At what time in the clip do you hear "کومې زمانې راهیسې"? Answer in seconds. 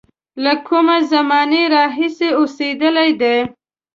0.67-2.29